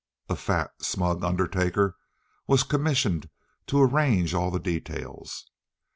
[0.29, 1.95] A fat, smug undertaker
[2.47, 3.29] was commissioned
[3.67, 5.45] to arrange all the details.